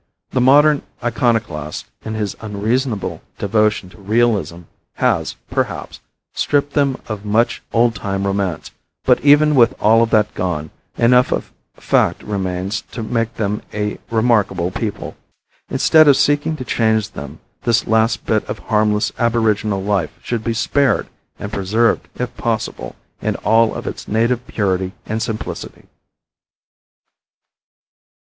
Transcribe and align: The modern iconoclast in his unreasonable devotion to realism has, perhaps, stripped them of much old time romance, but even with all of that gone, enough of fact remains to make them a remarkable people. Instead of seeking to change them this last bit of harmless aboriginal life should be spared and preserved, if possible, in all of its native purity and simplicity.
The 0.31 0.41
modern 0.41 0.81
iconoclast 1.03 1.85
in 2.03 2.15
his 2.15 2.35
unreasonable 2.41 3.21
devotion 3.37 3.87
to 3.91 3.99
realism 3.99 4.61
has, 4.95 5.35
perhaps, 5.51 5.99
stripped 6.33 6.73
them 6.73 6.99
of 7.07 7.23
much 7.23 7.61
old 7.71 7.93
time 7.93 8.25
romance, 8.25 8.71
but 9.03 9.21
even 9.23 9.53
with 9.53 9.75
all 9.79 10.01
of 10.01 10.09
that 10.09 10.33
gone, 10.33 10.71
enough 10.97 11.31
of 11.31 11.51
fact 11.75 12.23
remains 12.23 12.81
to 12.93 13.03
make 13.03 13.35
them 13.35 13.61
a 13.75 13.99
remarkable 14.09 14.71
people. 14.71 15.15
Instead 15.69 16.07
of 16.07 16.17
seeking 16.17 16.55
to 16.57 16.65
change 16.65 17.11
them 17.11 17.39
this 17.61 17.85
last 17.85 18.25
bit 18.25 18.43
of 18.49 18.57
harmless 18.57 19.11
aboriginal 19.19 19.83
life 19.83 20.17
should 20.23 20.43
be 20.43 20.55
spared 20.55 21.09
and 21.37 21.53
preserved, 21.53 22.07
if 22.15 22.35
possible, 22.37 22.95
in 23.21 23.35
all 23.45 23.75
of 23.75 23.85
its 23.85 24.07
native 24.07 24.47
purity 24.47 24.93
and 25.05 25.21
simplicity. 25.21 25.85